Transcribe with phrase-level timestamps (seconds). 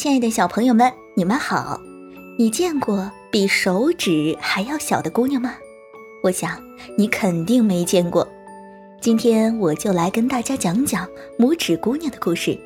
[0.00, 1.78] 亲爱的小朋友们，你们好！
[2.38, 5.52] 你见过比手指还要小的姑娘吗？
[6.22, 6.58] 我想
[6.96, 8.26] 你肯定没见过。
[8.98, 11.06] 今天我就来跟大家讲讲
[11.38, 12.58] 拇指姑娘的故事。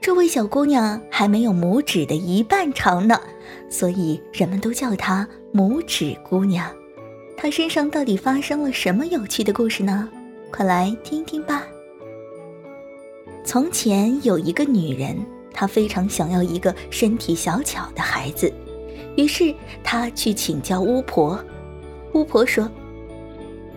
[0.00, 3.20] 这位小姑娘还没有拇指的一半长呢，
[3.70, 5.24] 所以人们都叫她
[5.54, 6.68] 拇指姑娘。
[7.36, 10.08] 她身上到底发生了什么有趣的故事呢？
[10.50, 11.64] 快来听听吧。
[13.44, 15.16] 从前有一个女人。
[15.52, 18.52] 她非常想要一个身体小巧的孩子，
[19.16, 21.38] 于是她去请教巫婆。
[22.12, 22.68] 巫婆说：“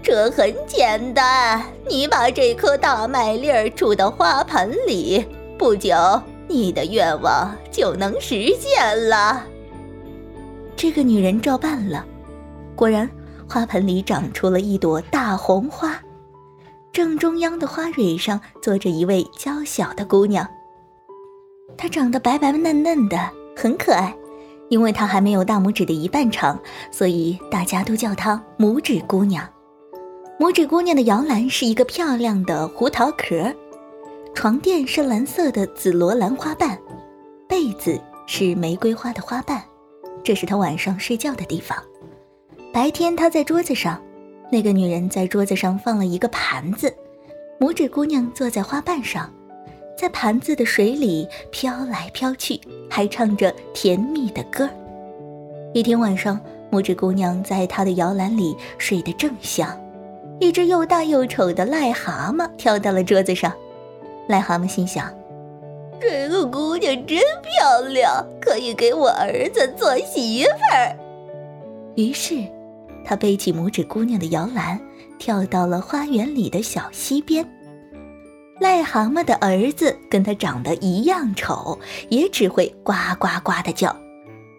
[0.02, 5.26] 这很简单，你把这颗大麦粒儿住到花盆里，
[5.58, 5.96] 不久
[6.48, 9.46] 你的愿望就能实现了。”
[10.76, 12.06] 这个女人照办了，
[12.76, 13.10] 果然，
[13.48, 16.02] 花盆里长出了一朵大红花，
[16.92, 20.46] 正中央的花蕊上坐着一位娇小的姑娘。
[21.84, 23.20] 她长得白白嫩嫩的，
[23.58, 24.16] 很可爱。
[24.70, 26.58] 因为她还没有大拇指的一半长，
[26.90, 29.46] 所以大家都叫她拇指姑娘。
[30.40, 33.54] 拇指姑娘的摇篮是一个漂亮的胡桃壳，
[34.34, 36.80] 床垫是蓝色的紫罗兰花瓣，
[37.50, 39.62] 被子是玫瑰花的花瓣。
[40.24, 41.78] 这是她晚上睡觉的地方。
[42.72, 44.02] 白天她在桌子上，
[44.50, 46.96] 那个女人在桌子上放了一个盘子，
[47.60, 49.30] 拇指姑娘坐在花瓣上。
[50.04, 52.60] 在盘子的水里飘来飘去，
[52.90, 54.70] 还唱着甜蜜的歌。
[55.74, 56.38] 一天晚上，
[56.70, 59.82] 拇指姑娘在她的摇篮里睡得正香，
[60.42, 63.54] 一只又大又丑的癞蛤蟆跳到了桌子上。
[64.28, 65.10] 癞蛤蟆心想
[66.02, 70.98] ：“这个姑娘真漂亮，可以给我儿子做媳妇儿。”
[71.96, 72.44] 于是，
[73.06, 74.78] 他背起拇指姑娘的摇篮，
[75.18, 77.48] 跳到了花园里的小溪边。
[78.64, 81.78] 癞蛤蟆的儿子跟他长得一样丑，
[82.08, 83.94] 也只会呱呱呱的叫。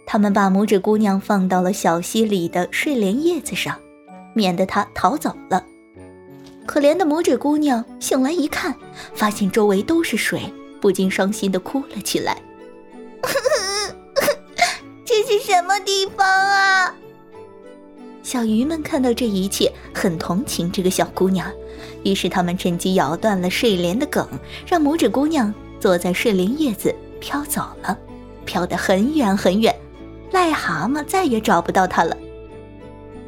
[0.04, 3.74] 他们把拇指姑娘放到了小溪里的睡莲叶子上，
[4.34, 5.64] 免得她逃走了。
[6.66, 8.74] 可怜的拇指姑娘醒来一看，
[9.14, 12.36] 发现周围都是水，不禁伤心的哭了起来。
[15.06, 16.94] 这是什么地方啊？
[18.22, 21.50] 小鱼们看到这一切，很同情这个小姑娘。
[22.02, 24.28] 于是他们趁机咬断了睡莲的梗，
[24.66, 27.96] 让拇指姑娘坐在睡莲叶子飘走了，
[28.44, 29.74] 飘得很远很远，
[30.32, 32.16] 癞蛤蟆再也找不到它了。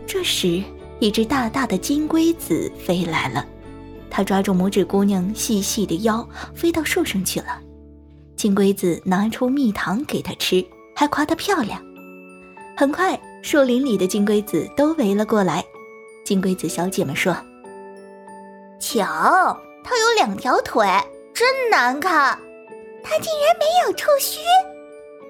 [0.06, 0.62] 这时，
[0.98, 3.44] 一只大大的金龟子飞来了，
[4.10, 7.60] 它抓住拇指姑娘细细的腰，飞到树上去了。
[8.36, 10.64] 金龟子拿出蜜糖给它吃，
[10.94, 11.80] 还夸它漂亮。
[12.76, 15.64] 很快，树林里的金龟子都围了过来。
[16.24, 17.34] 金龟子小姐们说。
[18.78, 19.04] 瞧，
[19.82, 20.86] 它有两条腿，
[21.32, 22.38] 真难看。
[23.02, 24.40] 它竟然没有触须。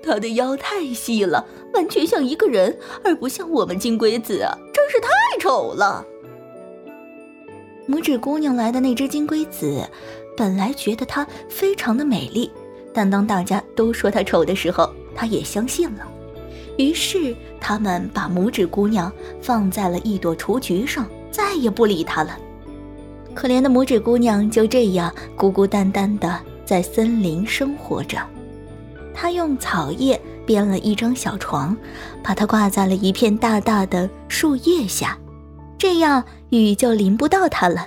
[0.03, 5.09] 它的腰太细了，完全像一个人，而不像我们金龟子啊，真是太
[5.41, 6.05] 丑了。
[7.89, 9.85] 拇指姑娘来的那只金龟子，
[10.37, 12.51] 本来觉得它非常的美丽，
[12.93, 16.07] 但当大家都说它丑的时候，她也相信了。
[16.79, 22.39] 于是他们把拇指姑娘放在了一朵雏菊上，再也不理它了。
[23.37, 28.19] 可怜的拇指姑娘就这样孤孤单单的在森林生活着。
[29.15, 31.77] 她用草叶编了一张小床，
[32.23, 35.19] 把它挂在了一片大大的树叶下，
[35.77, 37.87] 这样雨就淋不到她了。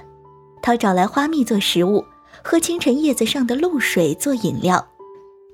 [0.61, 2.05] 她找来花蜜做食物，
[2.43, 4.87] 喝清晨叶子上的露水做饮料。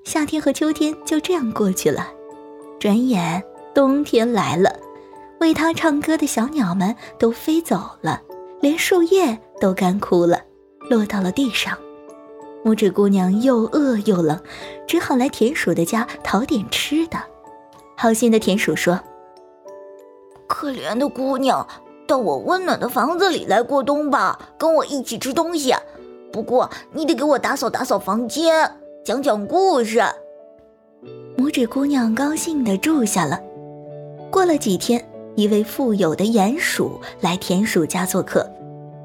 [0.04, 2.08] 夏天和秋天就这样过去了，
[2.80, 3.42] 转眼
[3.74, 4.78] 冬天来了，
[5.40, 8.22] 为她唱歌的小鸟们都飞走了。
[8.66, 10.42] 连树叶都干枯了，
[10.90, 11.78] 落到了地上。
[12.64, 14.42] 拇指姑娘又饿又冷，
[14.88, 17.20] 只好来田鼠的家讨点吃的。
[17.96, 19.00] 好心的田鼠说
[20.50, 21.68] ：“可怜的姑娘，
[22.08, 25.72] 到我温暖的房子里来过冬吧，跟我一起吃东西。
[26.32, 28.72] 不过你得给我打扫打扫房间，
[29.06, 30.02] 讲讲故事。”
[31.38, 33.40] 拇指姑娘高兴的住下了。
[34.32, 35.08] 过了几天。
[35.36, 38.50] 一位富有的鼹鼠来田鼠家做客，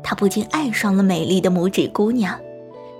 [0.02, 2.38] 他不禁爱上了美丽的拇指姑娘，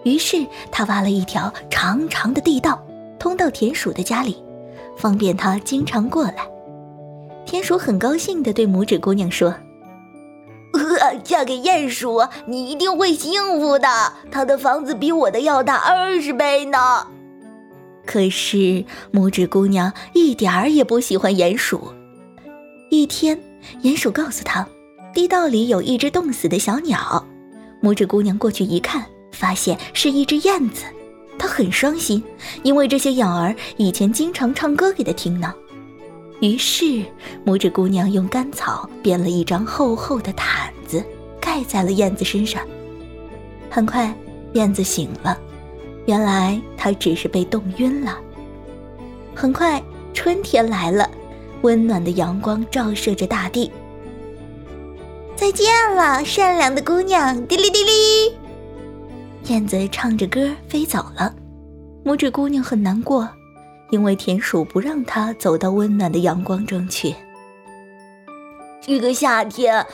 [0.02, 2.84] 于是他挖了一条长长的地道，
[3.18, 4.42] 通到田鼠的家里，
[4.96, 6.36] 方便他经常过来。
[7.46, 9.54] 田鼠很高兴地对拇指姑娘说
[11.24, 13.88] ：“嫁给鼹鼠，你一定会幸福的。
[14.30, 16.78] 他的房子比我的要大二十倍呢。”
[18.06, 21.92] 可是拇指姑娘一点儿也不喜欢鼹鼠。
[22.90, 23.38] 一天，
[23.82, 24.66] 鼹鼠告诉他，
[25.14, 27.24] 地道里有一只冻死的小鸟。
[27.80, 30.84] 拇指姑娘过去一看，发现是一只燕子。
[31.38, 32.20] 他很伤心，
[32.64, 35.54] 因为这些鸟儿以前经常唱歌给他听呢。
[36.40, 37.04] 于是，
[37.46, 41.02] 拇指姑娘用干草编了一张厚厚的毯子，
[41.40, 42.60] 盖在了燕子身上。
[43.70, 44.12] 很快，
[44.54, 45.38] 燕子醒了，
[46.06, 48.18] 原来它只是被冻晕了。
[49.32, 49.80] 很快，
[50.12, 51.08] 春天来了，
[51.62, 53.70] 温暖的阳光照射着大地。
[55.36, 57.46] 再见了，善良的姑娘！
[57.46, 58.36] 滴哩滴哩，
[59.46, 61.34] 燕子唱着歌飞走了。
[62.04, 63.28] 拇指姑娘很难过，
[63.90, 67.14] 因为田鼠不让她走到温暖的阳光中去。
[68.82, 69.84] 这个夏天，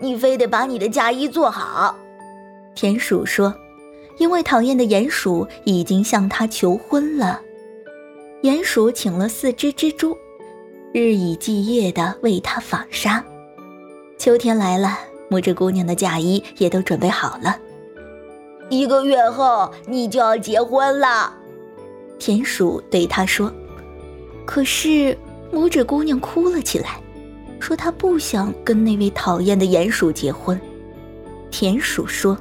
[0.00, 1.94] 你非得把你的嫁衣做好。
[2.74, 3.54] 田鼠说
[4.18, 7.40] ：“因为讨厌的鼹鼠已经向他求婚了。”
[8.42, 10.16] 鼹鼠请了四只蜘蛛，
[10.92, 13.22] 日以继夜地为他纺纱。
[14.18, 14.98] 秋天来了，
[15.30, 17.56] 拇指姑娘的嫁衣也都准备好了。
[18.70, 21.32] 一个月后你就要结婚了，
[22.18, 23.52] 田鼠对她说。
[24.44, 25.16] 可是
[25.52, 27.00] 拇指姑娘哭了起来，
[27.60, 30.58] 说她不想跟那位讨厌的鼹鼠结婚。
[31.50, 32.36] 田鼠说：“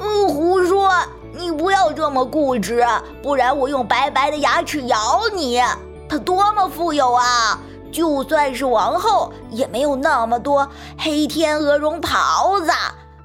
[0.00, 0.90] 嗯，胡说！
[1.34, 2.84] 你不要这么固执，
[3.22, 5.60] 不然我用白白的牙齿咬你。
[6.08, 7.60] 他多么富有啊！”
[7.90, 10.68] 就算是王后，也没有那么多
[10.98, 12.70] 黑天鹅绒袍子。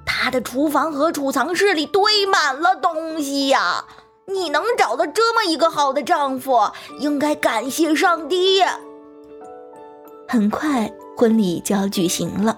[0.05, 3.83] 她的厨房和储藏室里堆满了东西呀！
[4.25, 6.61] 你能找到这么一个好的丈夫，
[6.99, 8.63] 应该感谢上帝。
[10.29, 12.57] 很快，婚礼就要举行了，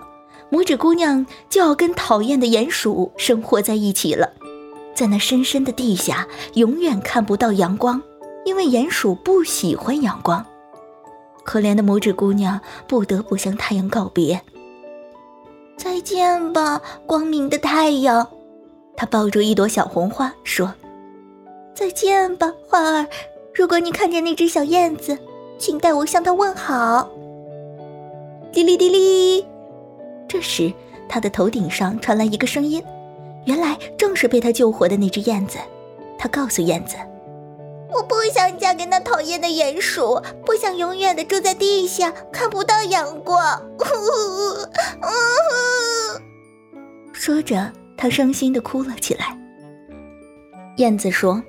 [0.51, 4.29] 拇指姑娘就要跟讨厌的鼹鼠生活在一起了。
[4.93, 7.99] 在那深深的地下，永远看不到阳光，
[8.45, 10.45] 因为鼹鼠不喜欢阳光。
[11.43, 14.41] 可怜的拇指姑娘不得不向太阳告别。
[15.77, 18.25] 再见吧，光明的太阳。
[18.95, 20.73] 她抱住一朵小红花，说
[21.75, 23.05] ：“再见吧，花儿。
[23.53, 25.17] 如果你看见那只小燕子，
[25.57, 27.09] 请代我向它问好。”
[28.53, 29.45] 滴哩滴哩。
[30.27, 30.71] 这时，
[31.09, 32.81] 她的头顶上传来一个声音，
[33.45, 35.57] 原来正是被她救活的那只燕子。
[36.17, 36.95] 她告诉燕子。
[37.95, 43.39] 我不想嫁给那讨厌的鼹鼠，不想永远的住在地下，看不到阳光。
[47.13, 49.39] 说着，他伤心的哭了起来。
[50.75, 51.41] 燕子说：“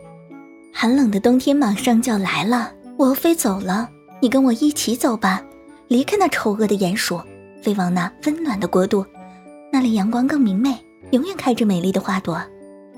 [0.73, 3.89] 寒冷的冬天马上就要来了，我要飞走了，
[4.21, 5.43] 你跟我一起走吧，
[5.89, 7.21] 离开那丑恶的鼹鼠，
[7.61, 9.05] 飞往那温暖的国度，
[9.73, 10.79] 那里阳光更明媚，
[11.11, 12.41] 永远开着美丽的花朵。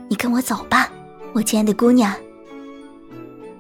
[0.06, 0.92] 你跟我走吧，
[1.32, 2.14] 我亲爱的姑娘。”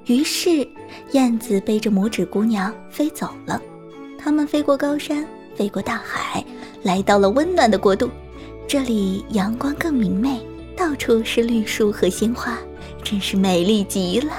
[0.08, 0.66] 于是，
[1.12, 3.60] 燕子背着拇指姑娘飞走了。
[4.18, 5.22] 他们飞过高山，
[5.54, 6.42] 飞过大海，
[6.82, 8.08] 来到了温暖的国度。
[8.66, 10.40] 这里阳光更明媚，
[10.74, 12.58] 到处是绿树和鲜花，
[13.02, 14.32] 真是美丽极了。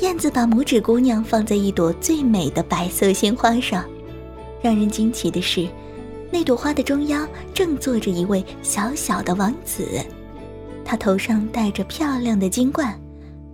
[0.00, 3.84] 燕子把拇指姑娘放在一朵最美的白色鲜花上。
[4.60, 5.68] 让人惊奇的是，
[6.32, 9.86] 那朵花的中央正坐着一位小小的王子，
[10.84, 12.98] 他头上戴着漂亮的金冠。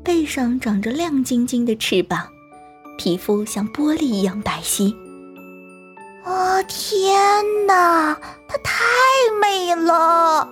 [0.08, 2.26] 背上长着亮晶晶的翅膀，
[2.96, 4.90] 皮肤像玻璃一样白皙。
[6.24, 7.14] 哦，天
[7.66, 8.18] 哪，
[8.48, 8.82] 她太
[9.38, 10.48] 美了！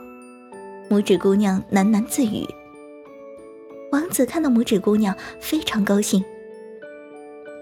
[0.91, 2.47] 拇指姑娘喃喃自语。
[3.93, 6.23] 王子看到拇指姑娘，非常高兴。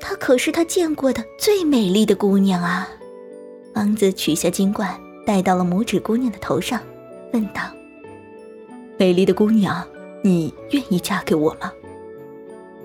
[0.00, 2.88] 她可是他见过的最美丽的姑娘啊！
[3.76, 6.80] 王子取下金冠，戴到了拇指姑娘的头上，
[7.32, 7.62] 问道
[8.98, 9.86] ：“美丽的姑娘，
[10.24, 11.72] 你愿意嫁给我吗？”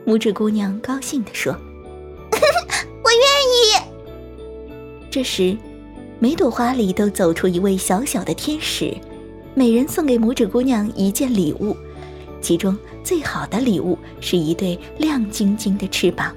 [0.09, 1.53] 拇指姑娘高兴地说
[2.33, 3.21] ：“我愿
[3.53, 3.93] 意。”
[5.11, 5.55] 这时，
[6.17, 8.91] 每朵花里都走出一位小小的天使，
[9.53, 11.77] 每人送给拇指姑娘一件礼物，
[12.41, 16.35] 其中最好的礼物是一对亮晶晶的翅膀。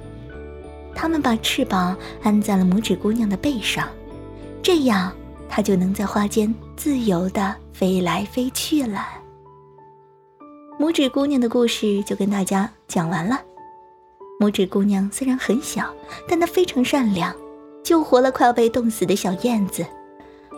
[0.95, 3.88] 他们把翅膀安在了拇指姑娘的背上，
[4.62, 5.11] 这样
[5.49, 9.02] 她就能在花间自由地飞来飞去了。
[10.79, 13.41] 拇指姑娘的故事就跟大家讲完了。
[14.41, 15.95] 拇指姑娘虽然很小，
[16.27, 17.33] 但她非常善良，
[17.83, 19.87] 救活了快要被冻死的小燕子，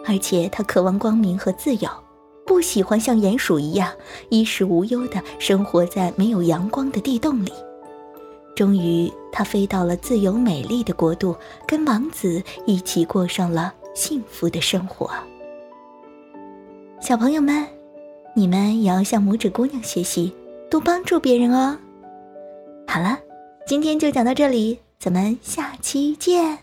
[0.06, 1.88] 而且她渴望光明和自由，
[2.46, 3.92] 不喜欢像鼹鼠一样
[4.30, 7.52] 衣食无忧地生活在没有阳光的地洞里。
[8.56, 15.10] 终于，她飞到了自由美丽的国度，跟王子一起过上了幸福的生活。
[17.00, 17.66] 小朋友们，
[18.34, 20.32] 你们也要向拇指姑娘学习，
[20.70, 21.76] 多帮助别人哦。
[22.86, 23.18] 好了。
[23.66, 26.58] 今天就讲到这里咱们下期见。